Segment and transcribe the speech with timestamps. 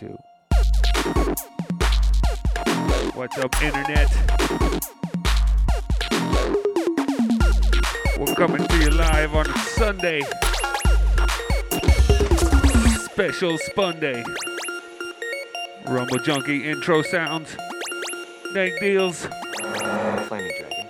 [0.00, 0.18] One, two.
[3.14, 4.10] What's up, internet?
[8.18, 10.20] We're coming to you live on Sunday.
[13.04, 14.24] Special Spunday.
[15.86, 17.56] Rumble Junkie intro sounds.
[18.54, 19.26] Dank deals
[20.26, 20.86] Flaming Dragon.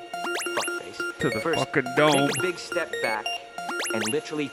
[0.47, 1.19] Fuckface.
[1.19, 2.13] to the First, fucking dome.
[2.13, 3.27] Take a big step back
[3.95, 4.49] and literally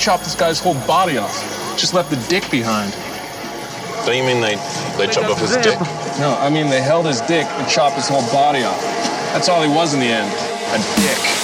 [0.00, 1.36] chopped this guy's whole body off.
[1.78, 2.92] Just left the dick behind.
[4.06, 4.56] Don't you mean they,
[4.96, 5.78] they chopped off his dick?
[6.18, 8.80] No, I mean they held his dick and chopped his whole body off.
[9.32, 10.32] That's all he was in the end.
[10.72, 11.39] A dick.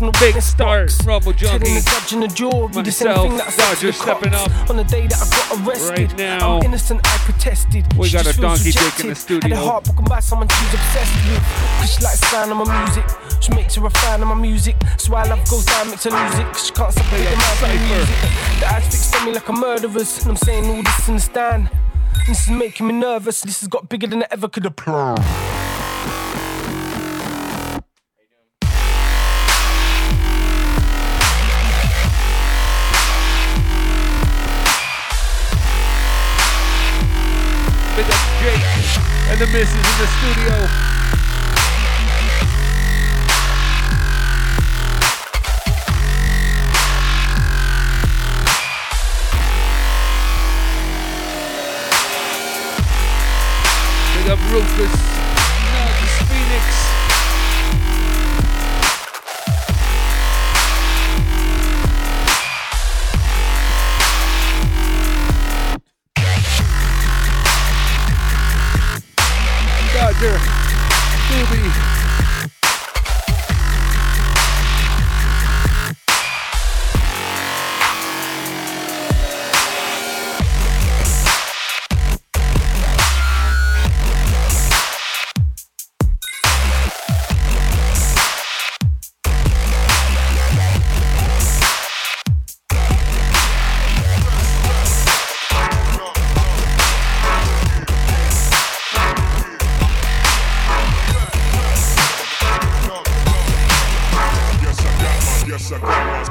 [0.00, 0.90] From the Big start.
[1.04, 1.58] Rumble Junkie.
[1.74, 4.48] the judge in the jury the same thing that I said stepping up.
[4.70, 5.98] on the day that I got arrested.
[6.12, 6.56] Right now.
[6.56, 7.84] I'm innocent, I protested.
[7.98, 9.04] We She got a donkey dick in rejected.
[9.04, 9.56] the Had studio.
[9.56, 11.42] her heart broken by someone she's obsessed with.
[11.80, 13.04] Cause she likes the sound of my music.
[13.42, 14.76] She makes her a fan of my music.
[14.96, 16.46] So why love goes down, makes her lose it.
[16.48, 18.16] Cause she can't separate the from the music.
[18.60, 20.18] The eyes fixed on me like a murderer's.
[20.22, 21.70] And I'm saying all this in the stand.
[22.26, 23.42] This is making me nervous.
[23.42, 25.20] This has got bigger than I ever could have planned.
[39.40, 40.79] The missus in the studio.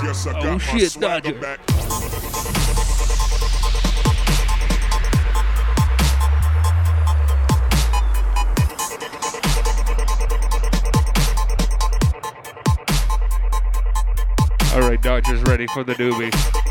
[0.02, 1.42] Guess I oh, got oh, shit, Dodgers!
[1.42, 1.60] Back.
[14.74, 16.69] All right, Dodgers ready for the doobie.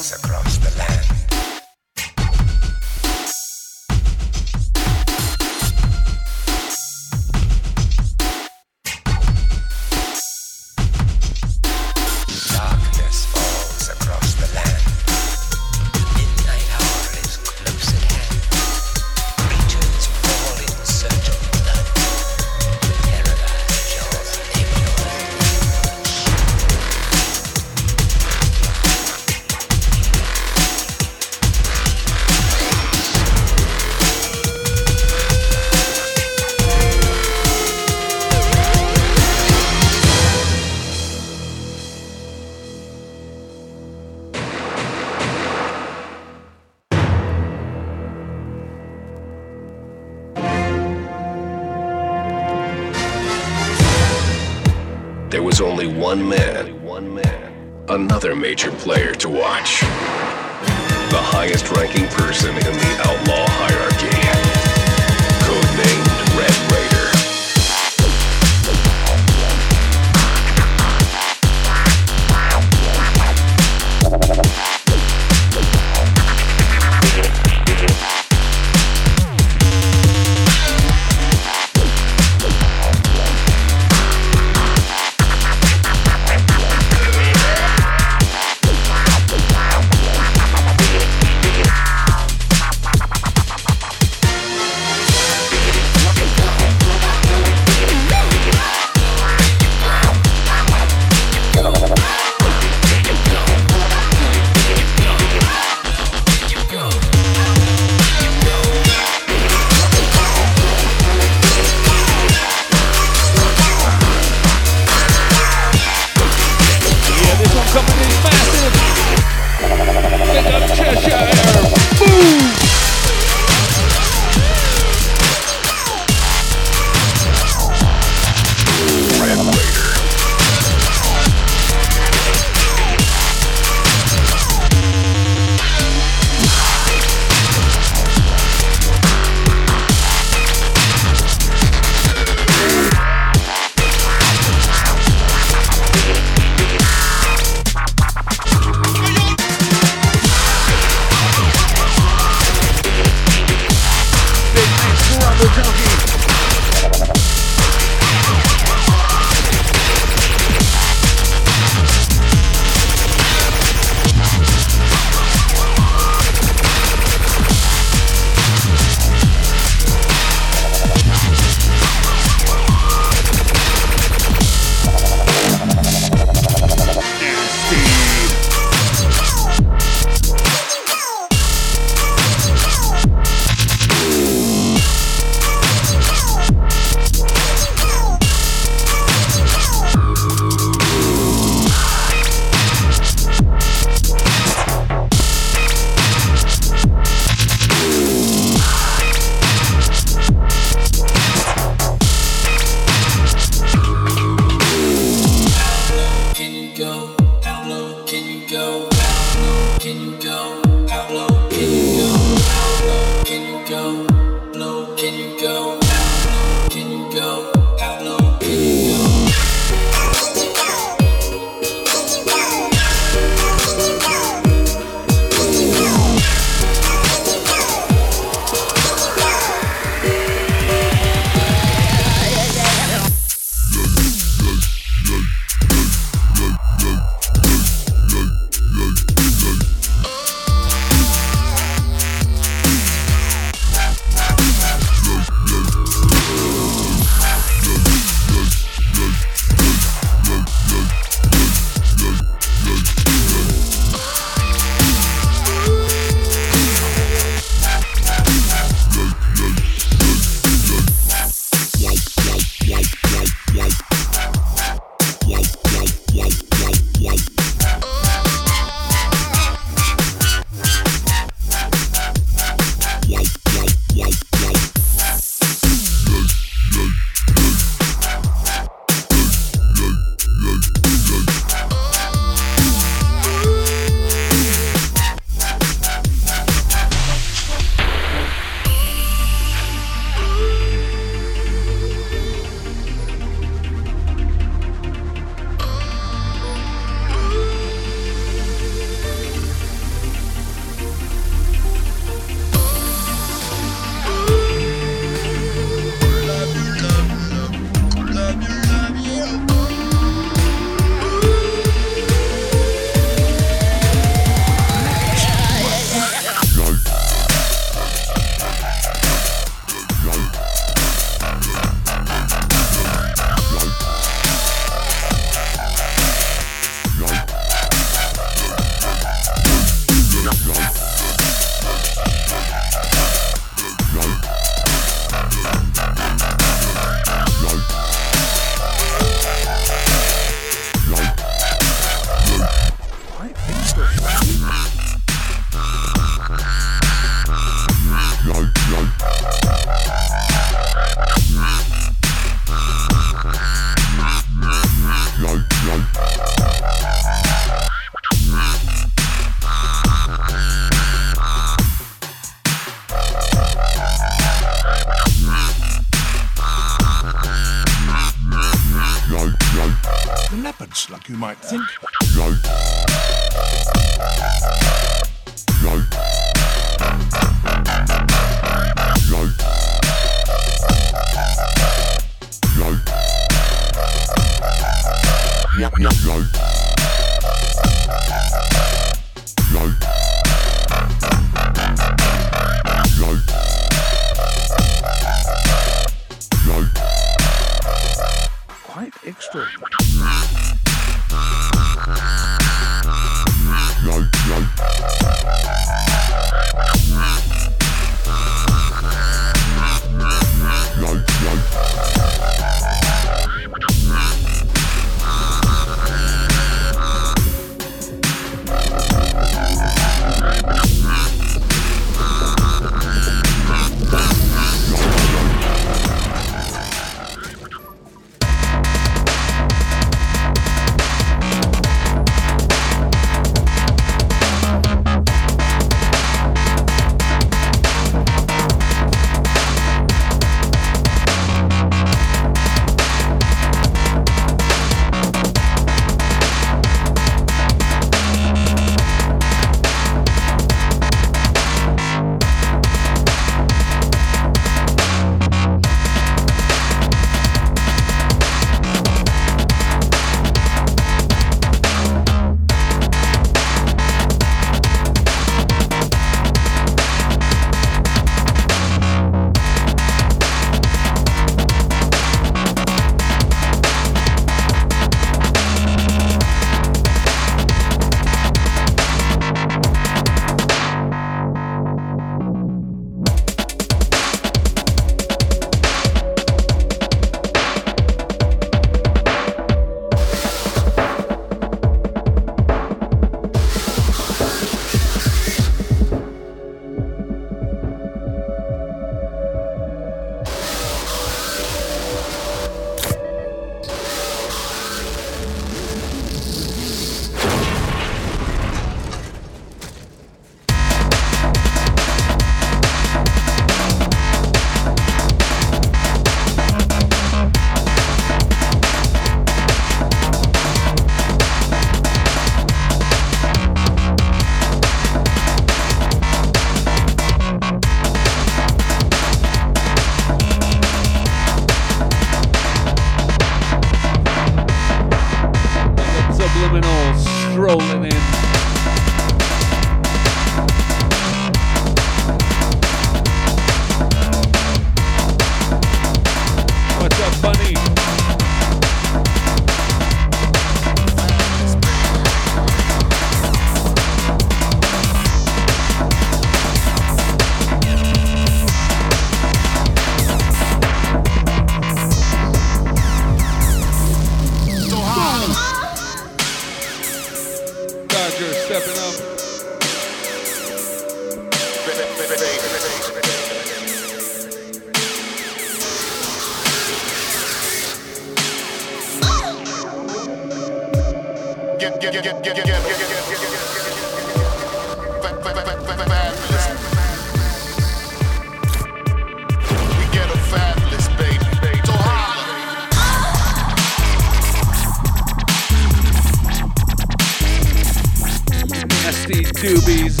[598.88, 600.00] nasty doobies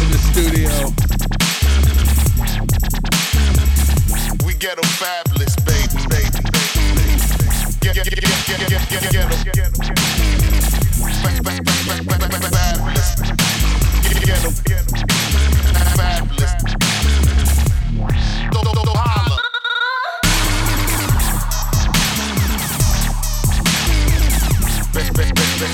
[0.00, 0.72] in the studio.
[4.46, 7.12] We get a fabulous baby, baby, baby.
[7.82, 9.36] Get, get, get, get, get, get, get, get,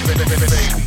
[0.04, 0.81] baby, baby, baby.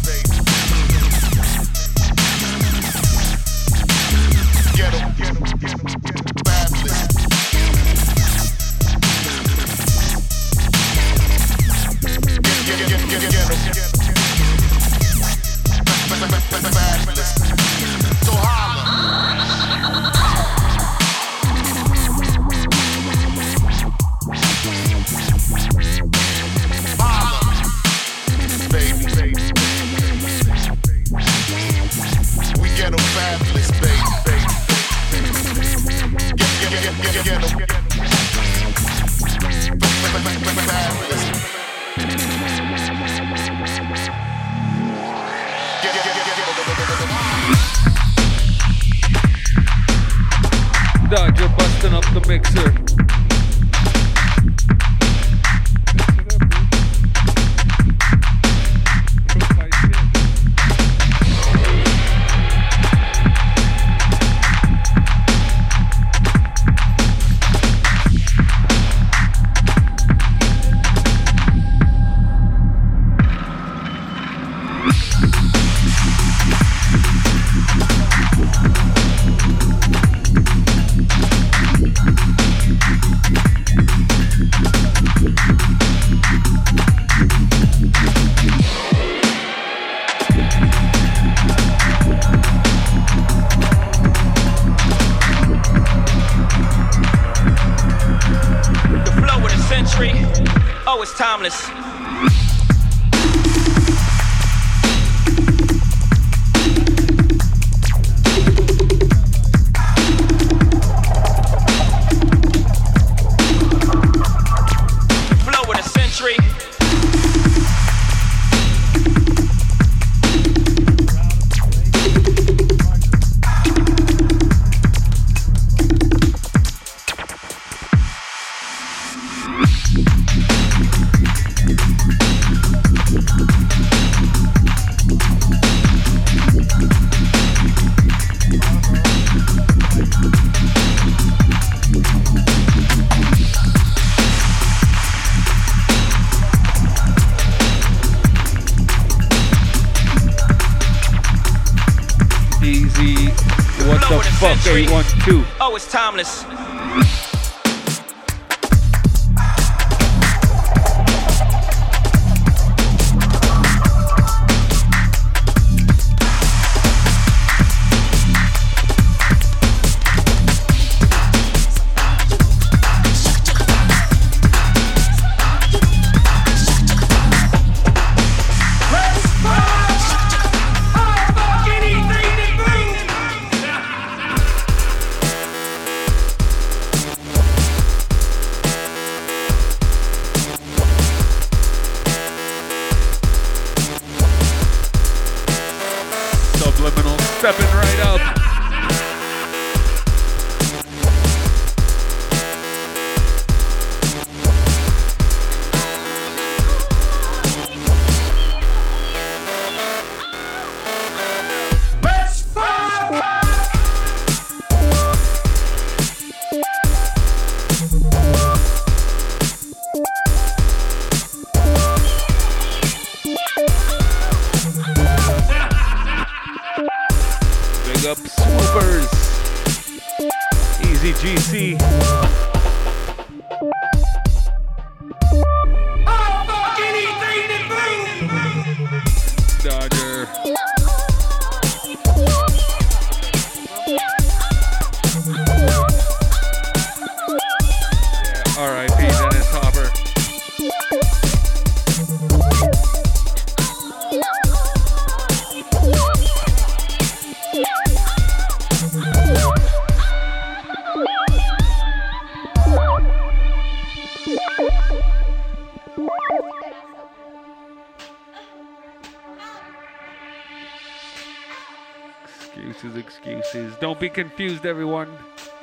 [272.86, 273.76] Excuses, excuses.
[273.80, 275.10] Don't be confused, everyone.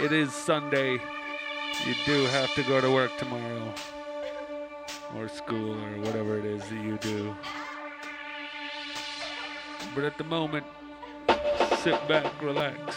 [0.01, 0.95] It is Sunday.
[0.95, 3.73] You do have to go to work tomorrow.
[5.15, 7.37] Or school, or whatever it is that you do.
[9.95, 10.67] But at the moment,
[11.79, 12.97] sit back, relax.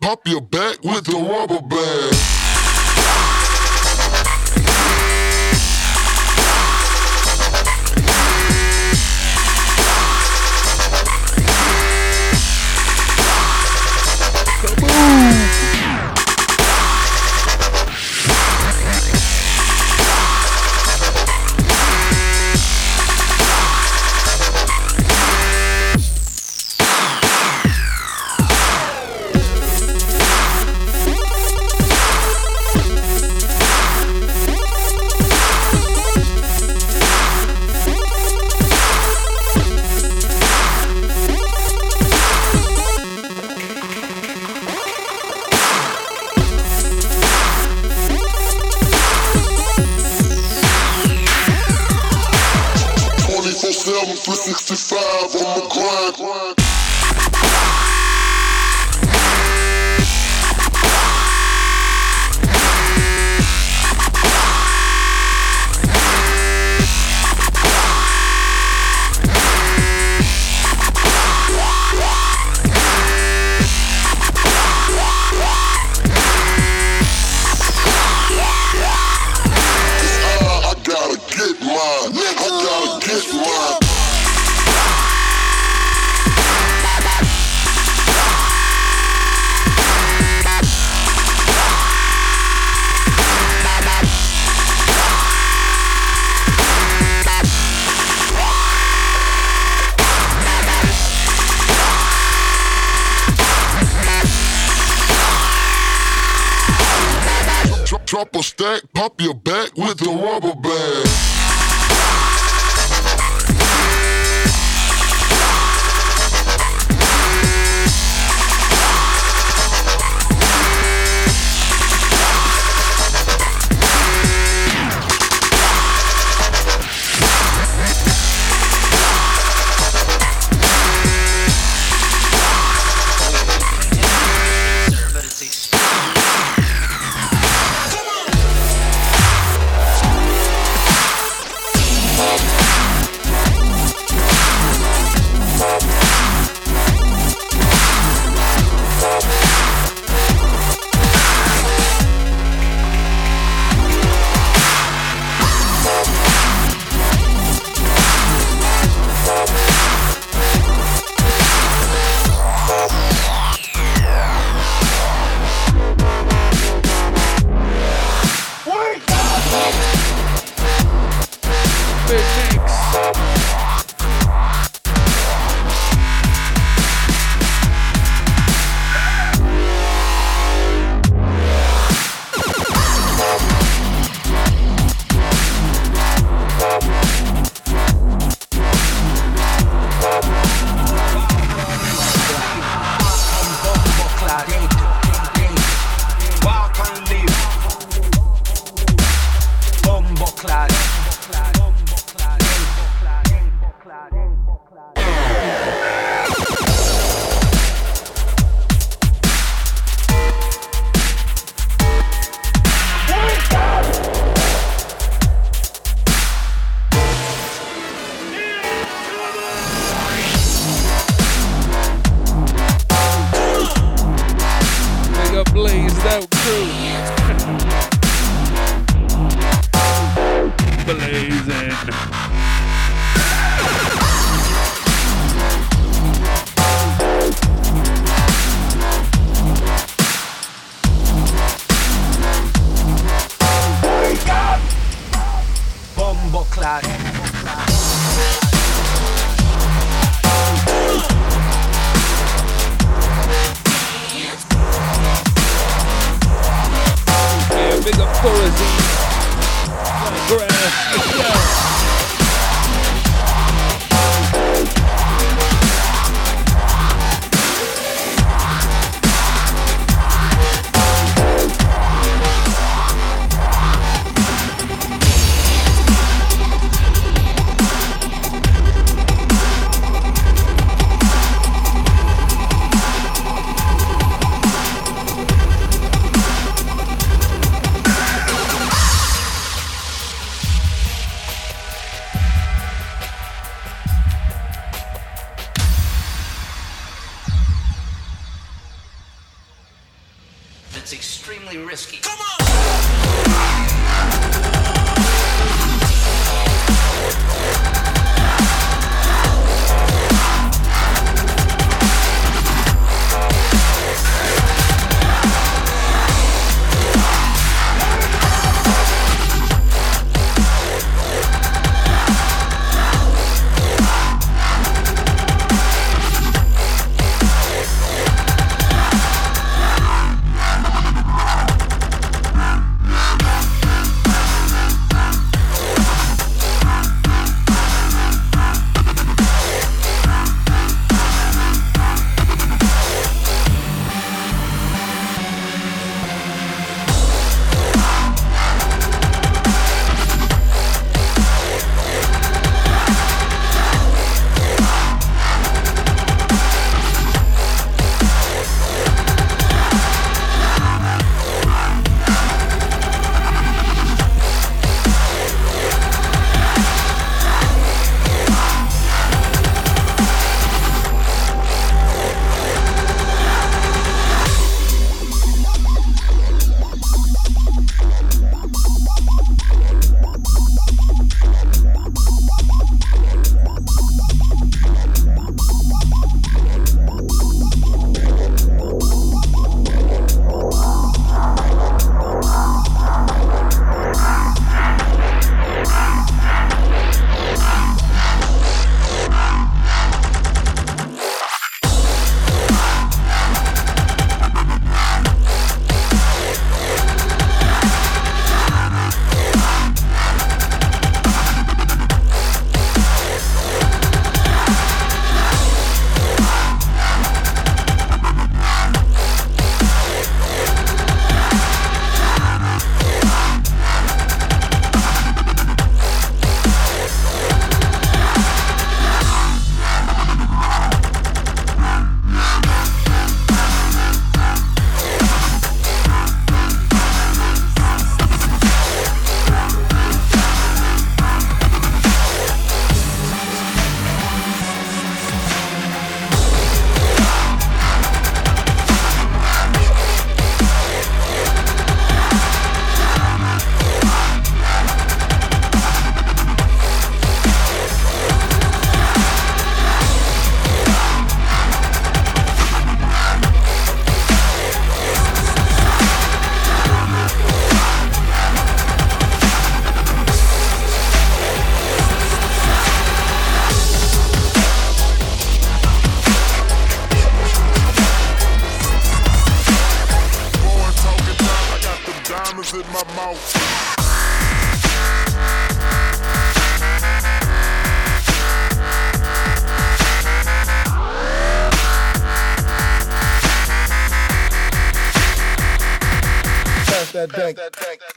[0.00, 1.73] pop your back with the rubber band.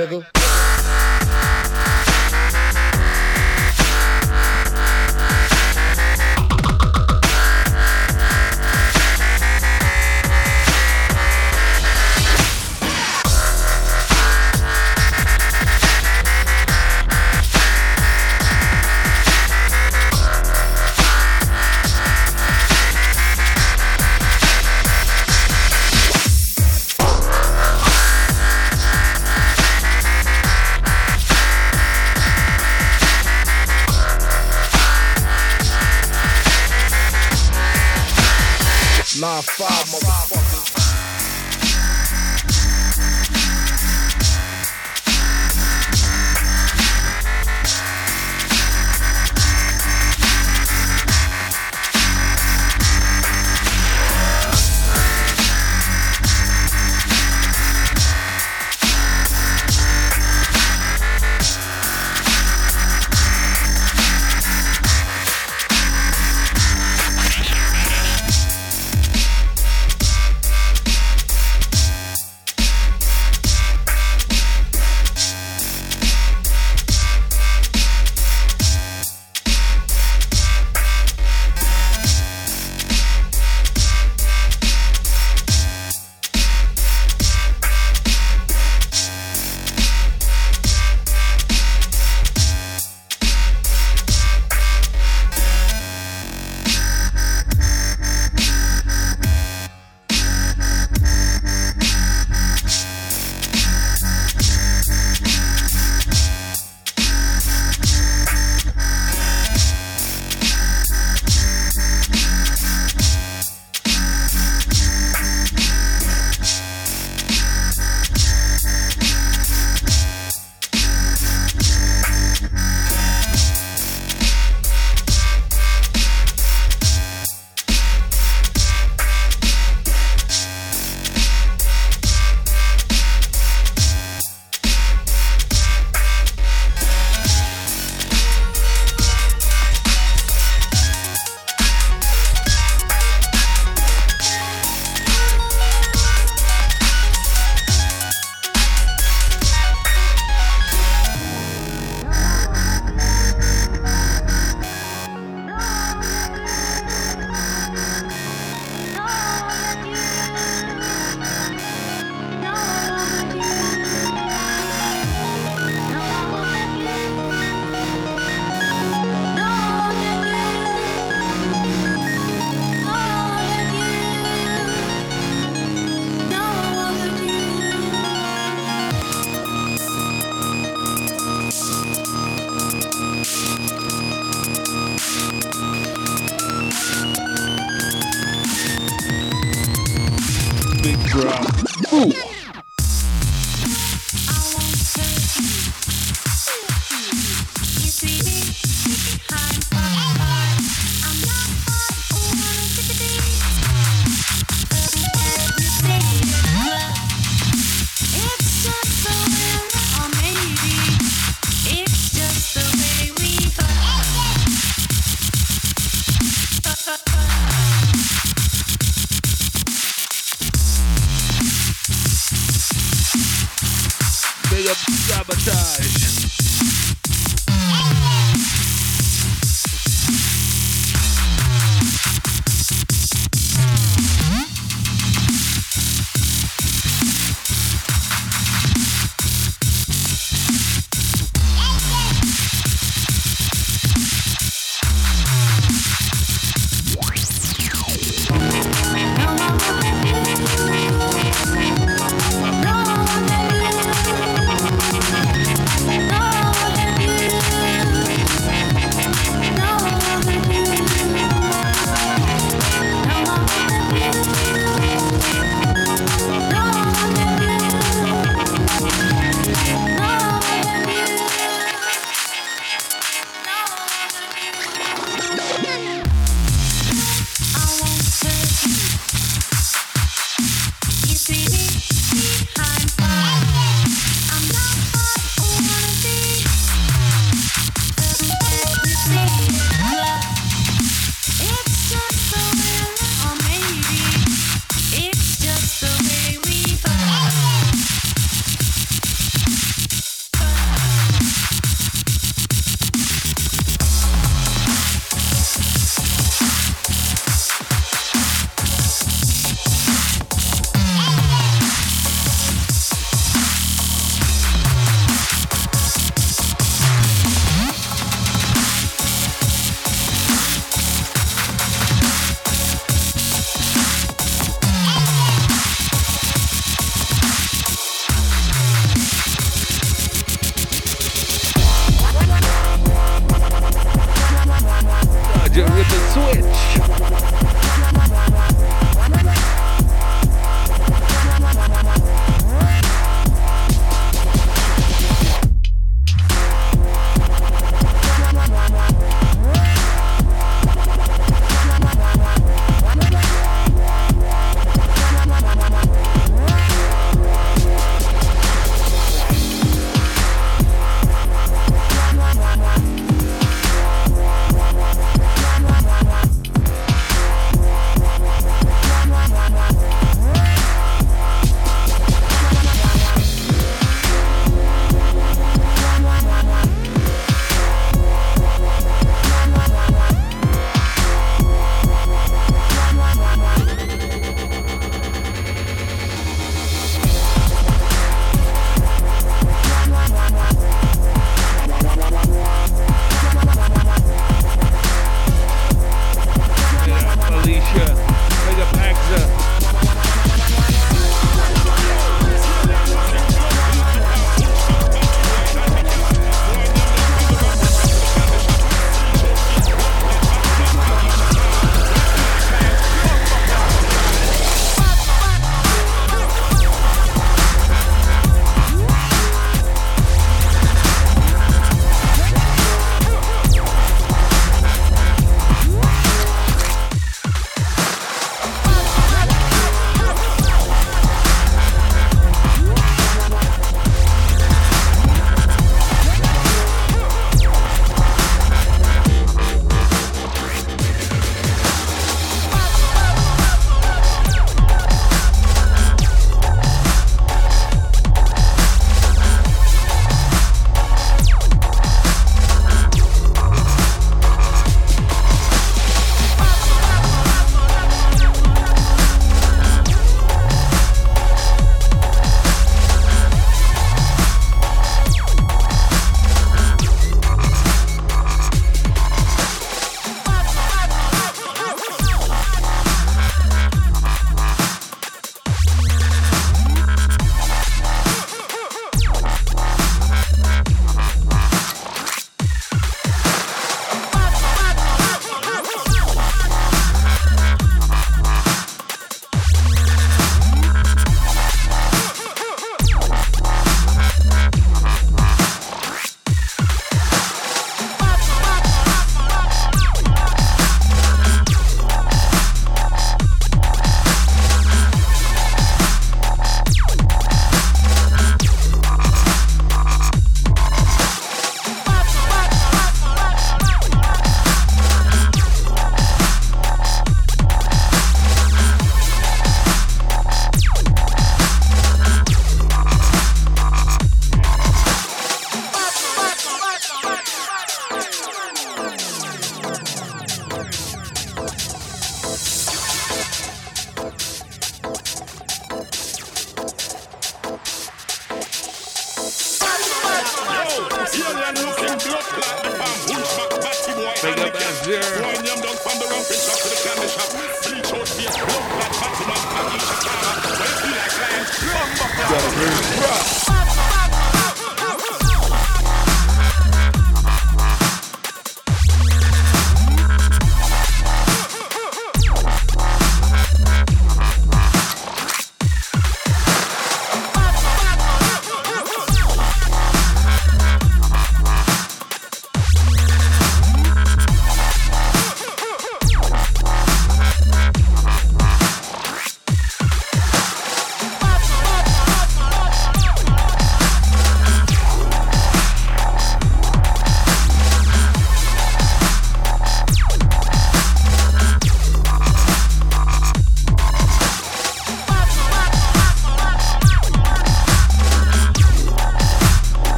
[0.00, 0.29] Nigga.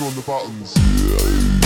[0.00, 1.57] On the buttons.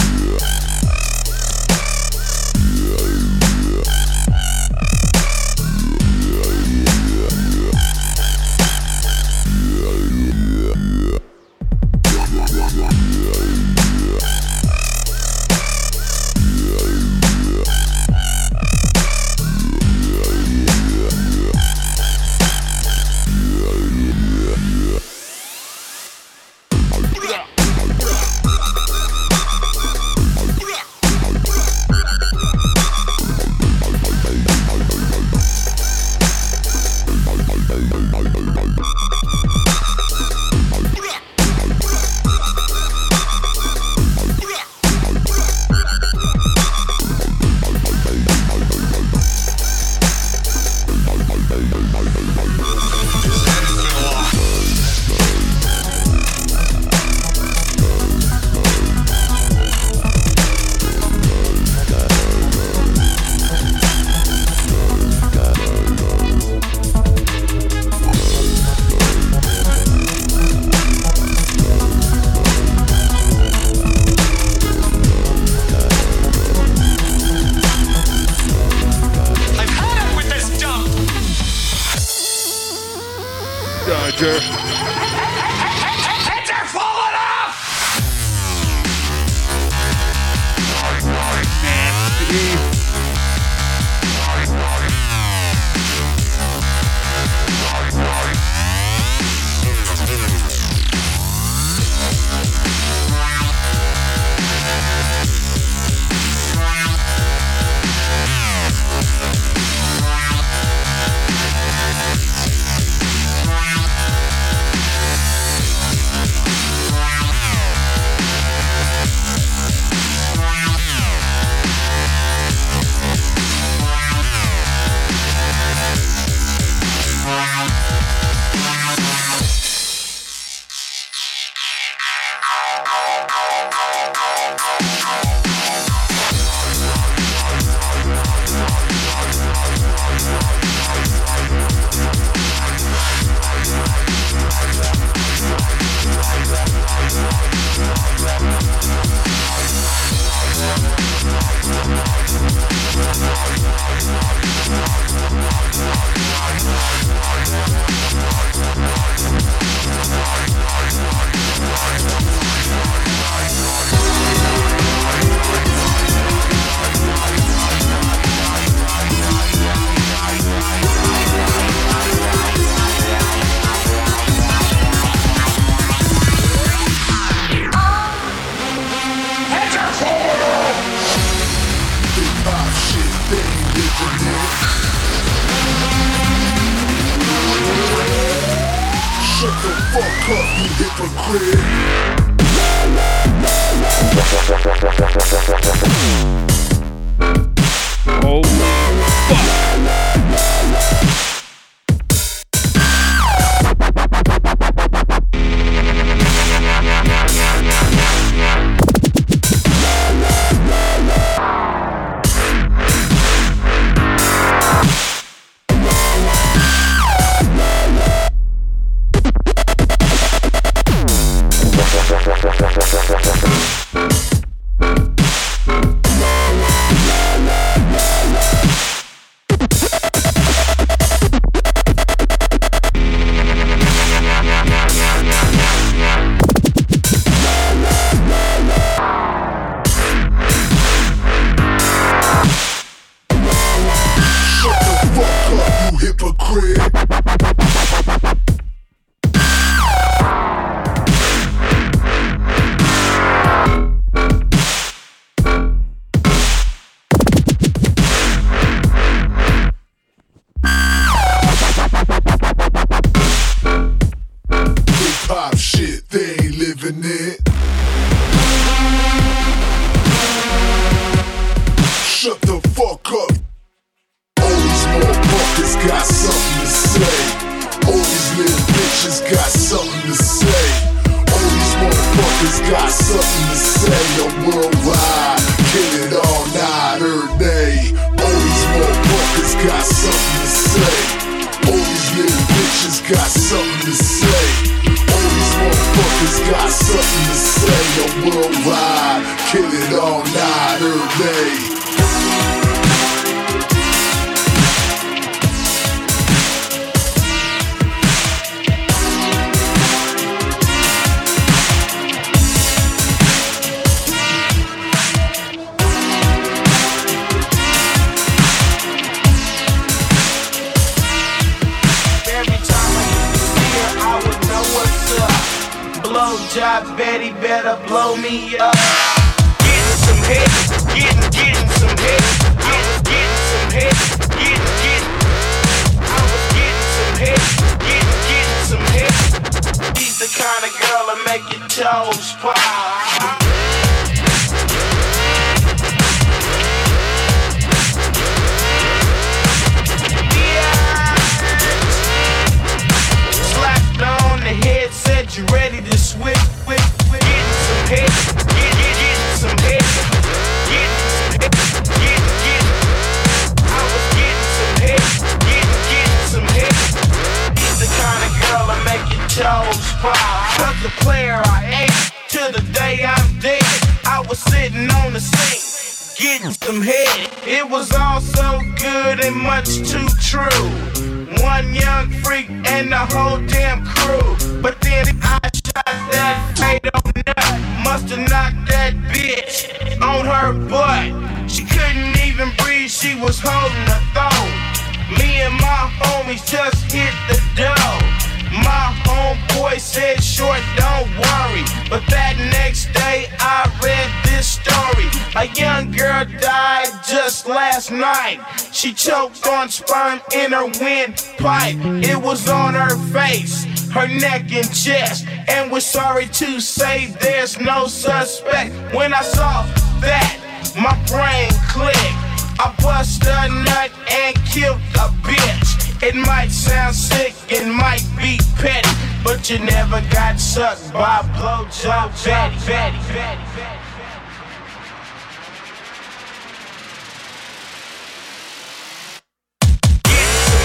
[408.37, 408.73] night.
[408.73, 411.77] She choked on sperm in her windpipe.
[412.05, 415.27] It was on her face, her neck and chest.
[415.49, 418.75] And we're sorry to say there's no suspect.
[418.95, 419.65] When I saw
[420.01, 420.39] that,
[420.77, 422.33] my brain clicked.
[422.61, 426.03] I bust a nut and killed a bitch.
[426.03, 428.89] It might sound sick, it might be petty,
[429.23, 432.57] but you never got sucked by a blowjob Betty.
[432.67, 433.82] Betty, Betty, Betty, Betty.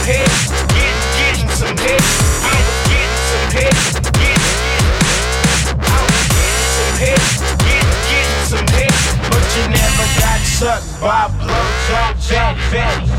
[0.07, 0.23] head,
[0.71, 1.99] get, some head,
[3.27, 3.75] some head,
[4.15, 4.39] get,
[5.83, 6.31] I was
[6.77, 7.19] some head,
[7.67, 8.95] get, some head,
[9.27, 11.27] but you never got sucked by
[12.23, 12.55] some head,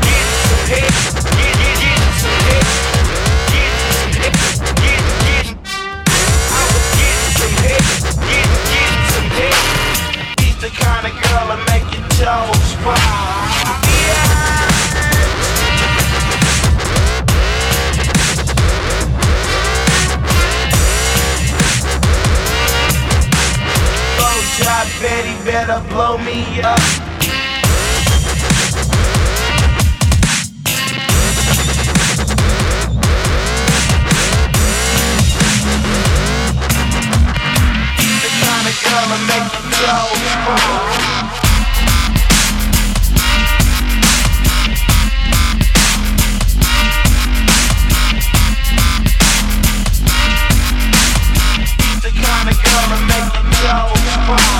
[0.01, 0.89] get, get, some head,
[2.89, 3.69] get, get,
[9.05, 9.53] some head.
[10.41, 13.48] He's the kind of girl that make your toes.
[24.81, 26.79] I bet he better blow me up.
[38.91, 39.87] I'ma make you go.
[40.47, 40.99] Oh.
[52.63, 54.58] Come and make it go.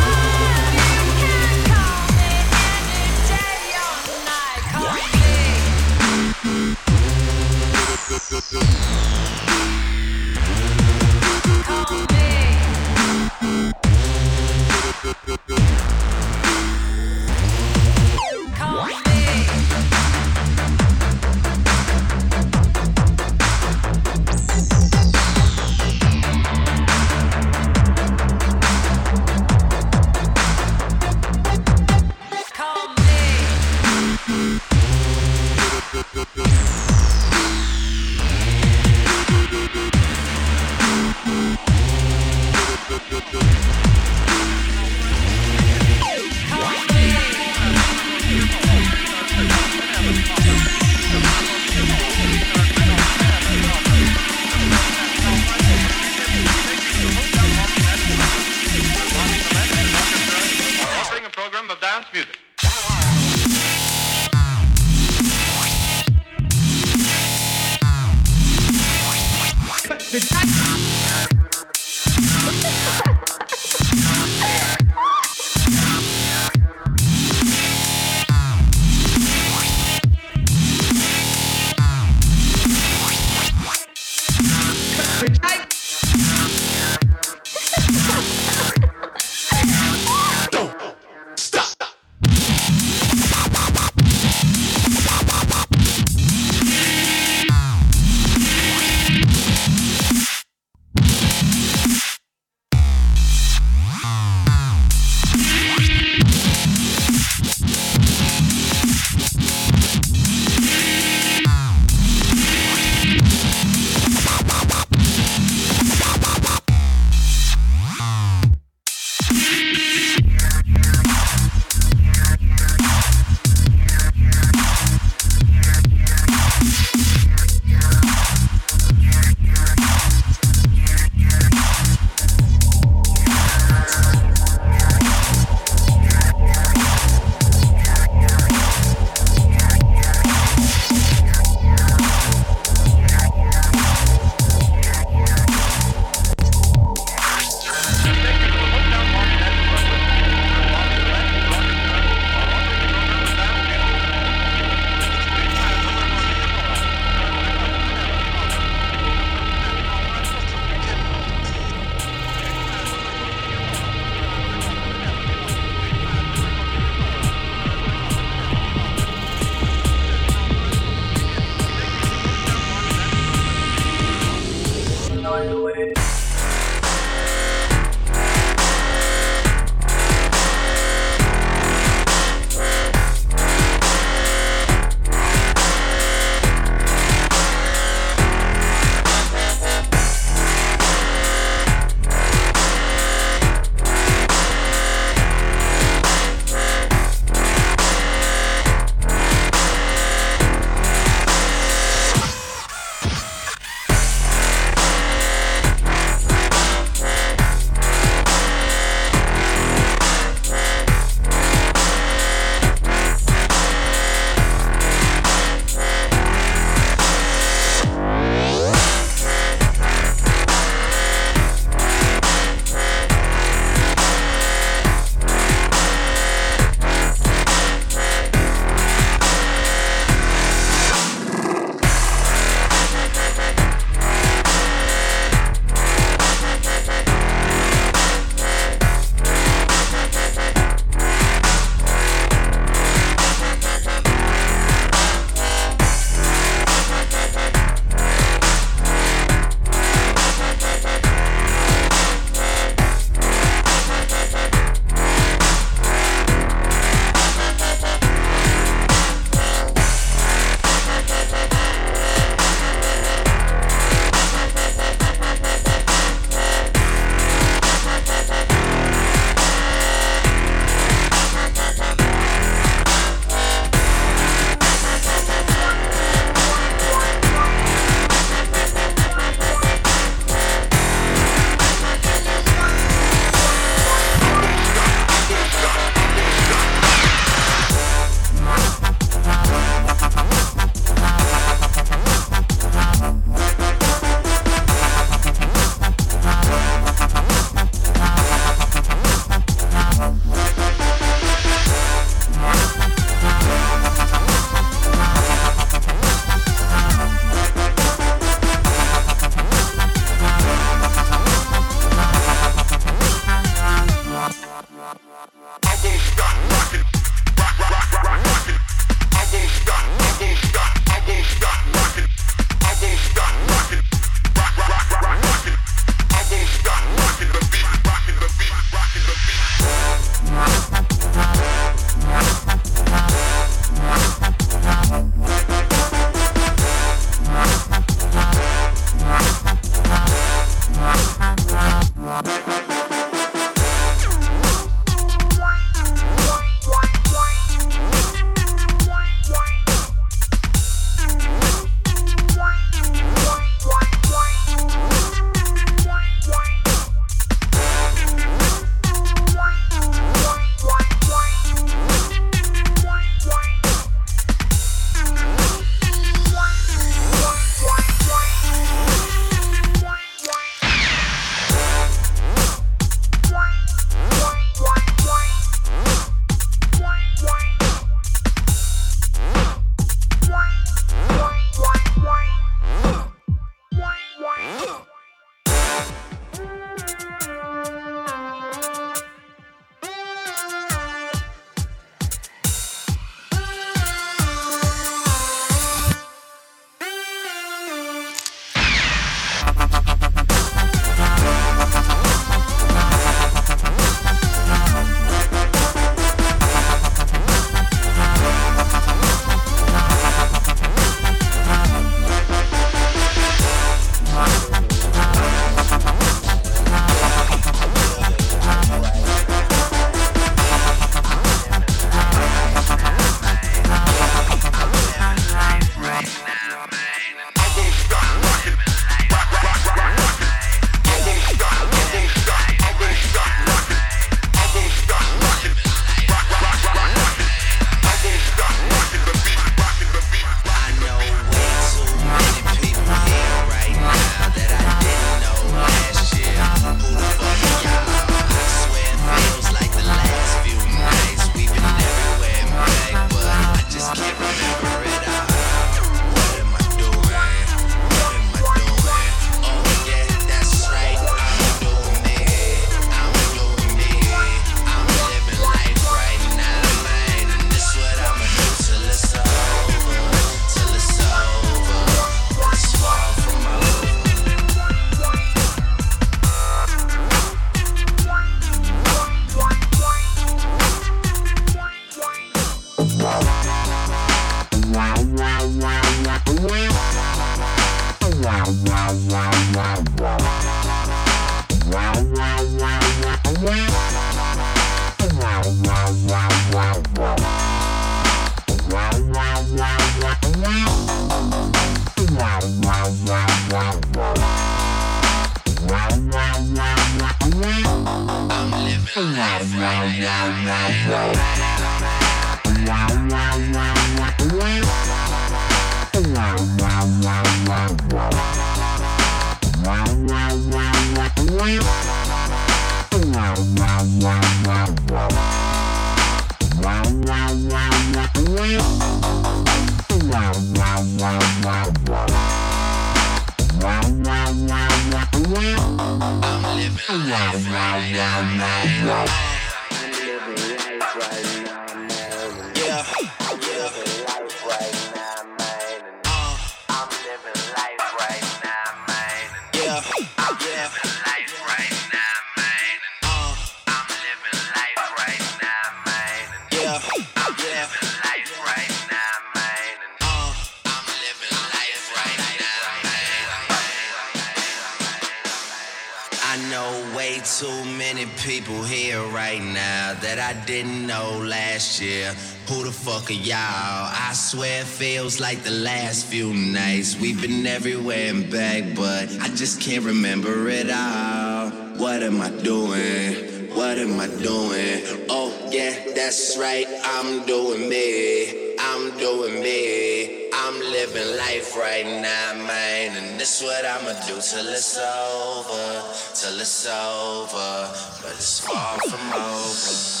[573.11, 573.35] Y'all?
[573.35, 576.97] I swear it feels like the last few nights.
[576.97, 581.49] We've been everywhere and back, but I just can't remember it all.
[581.75, 583.49] What am I doing?
[583.53, 585.05] What am I doing?
[585.09, 586.65] Oh, yeah, that's right.
[586.85, 588.55] I'm doing me.
[588.57, 590.29] I'm doing me.
[590.33, 592.95] I'm living life right now, man.
[592.95, 595.83] And this what I'ma do till it's over.
[596.13, 597.73] Till it's over.
[598.01, 600.00] But it's far from over.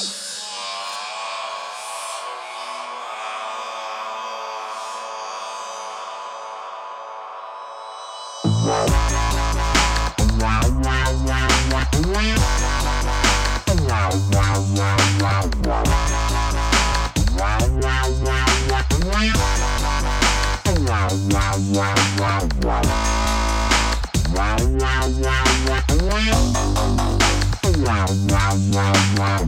[28.69, 29.47] Wow, wow,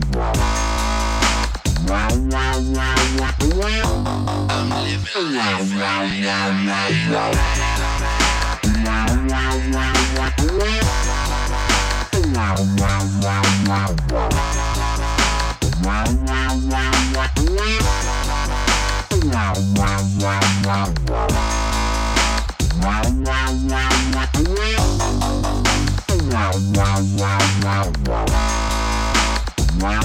[27.62, 28.63] wow, wow.
[29.80, 30.04] Wow.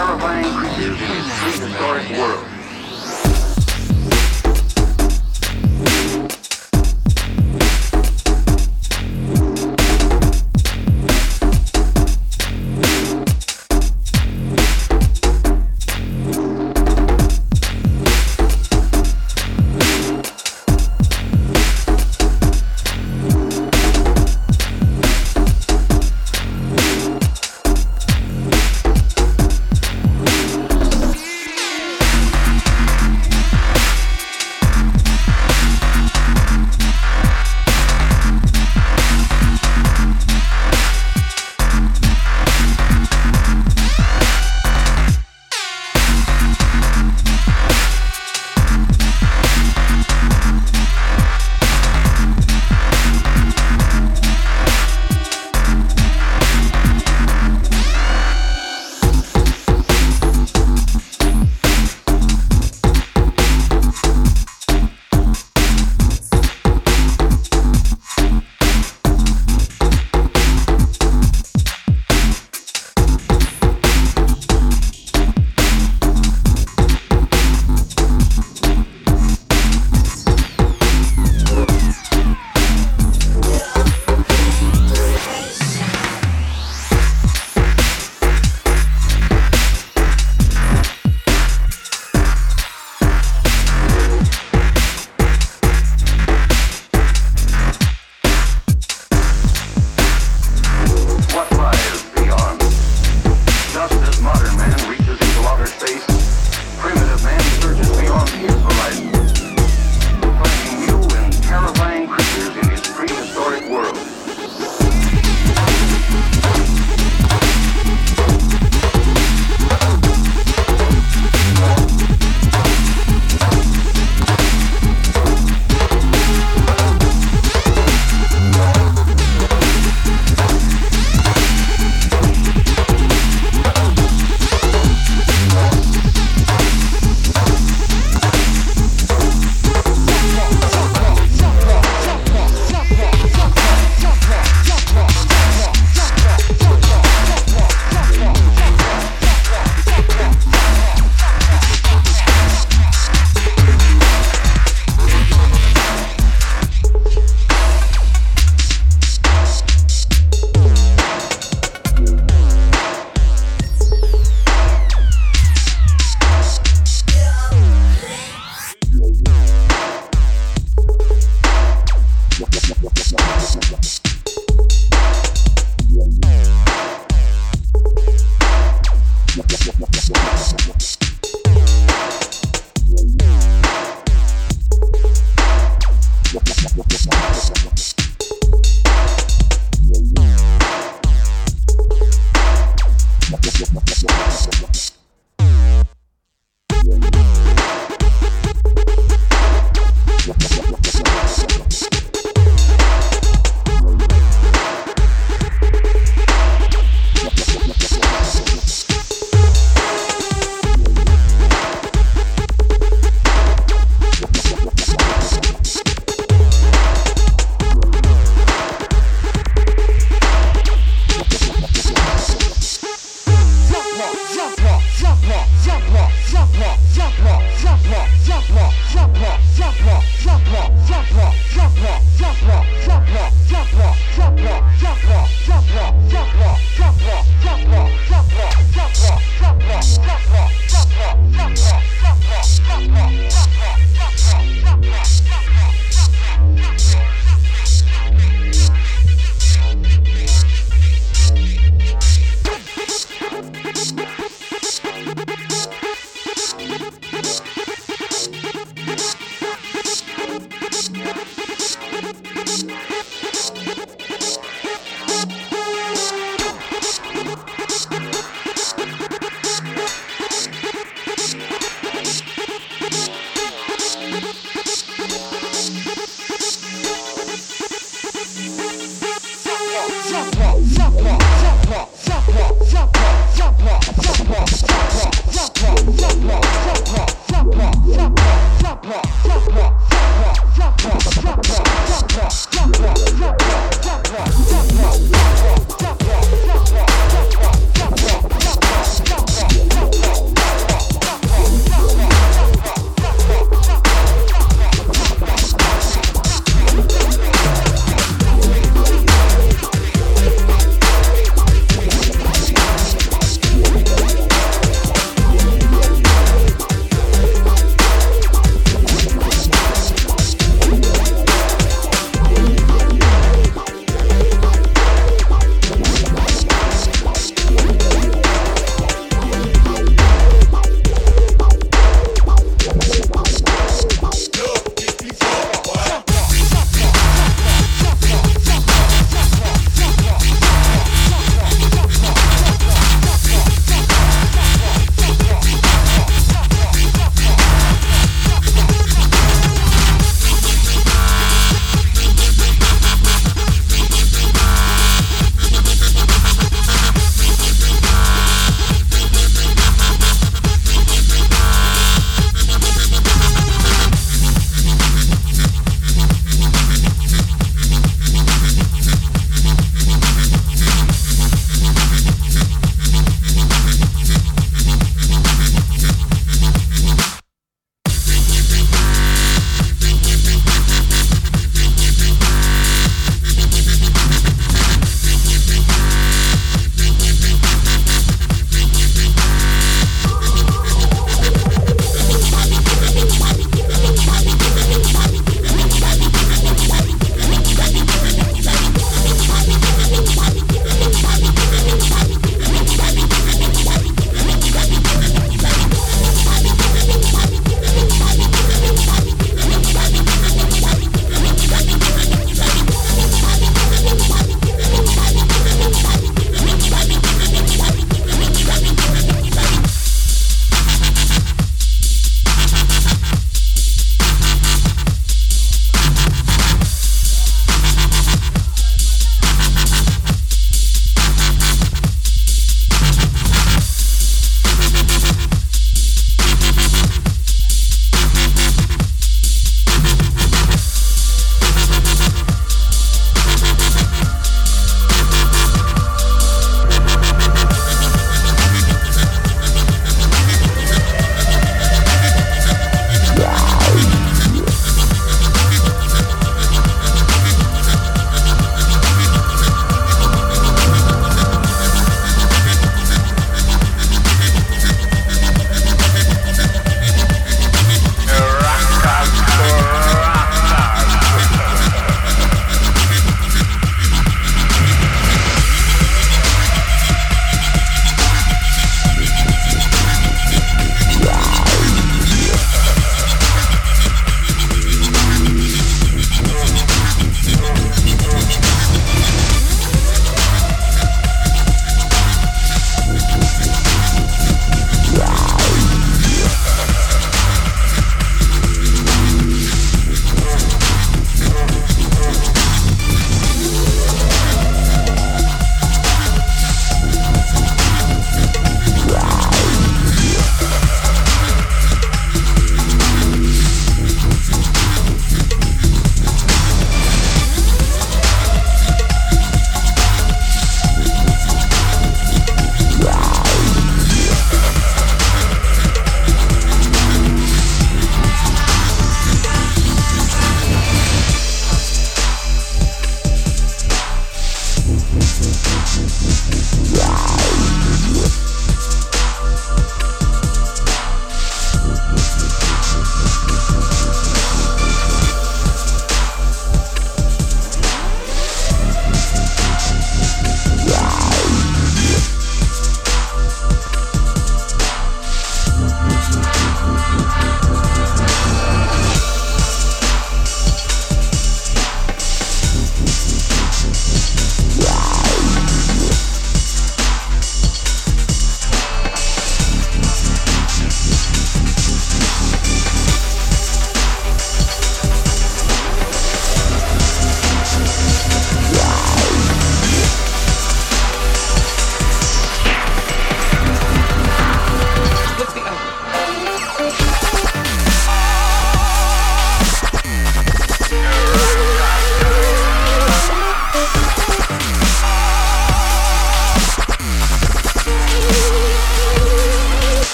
[0.00, 2.46] terrifying creatures in its prehistoric world.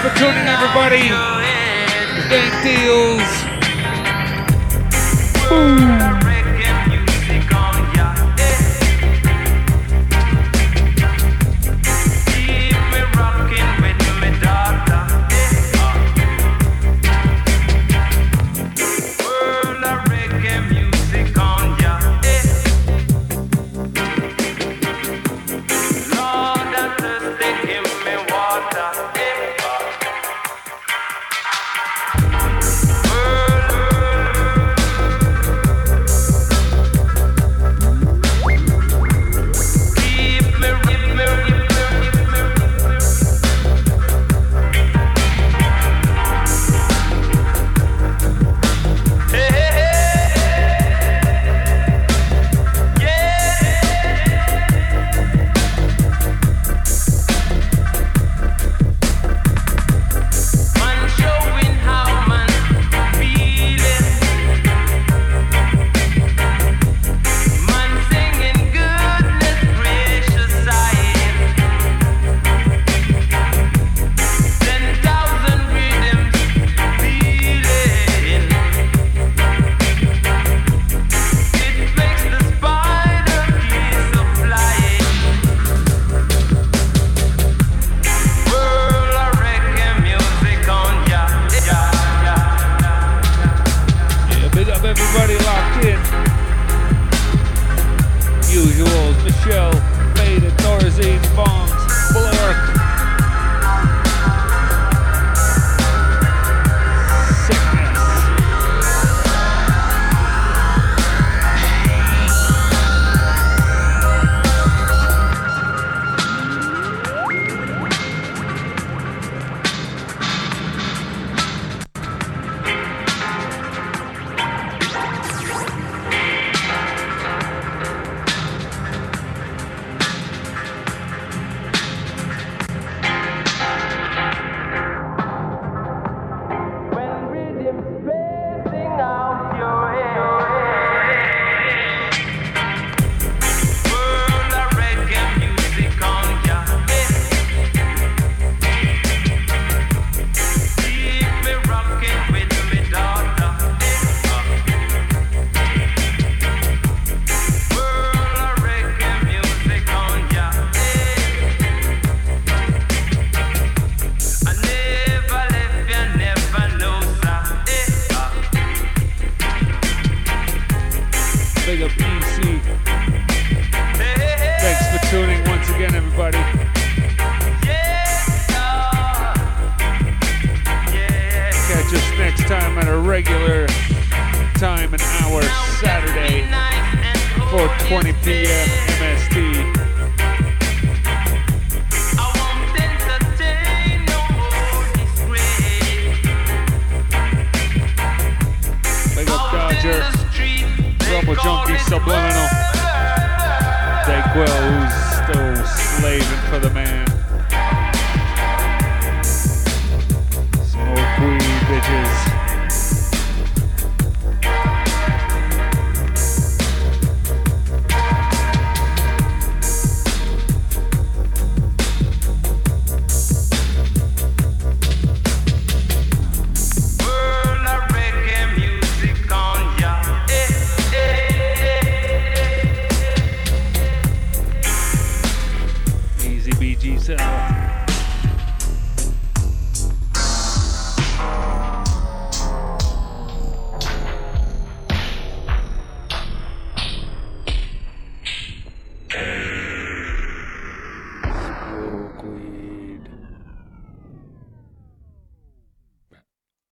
[0.00, 0.39] For tuning,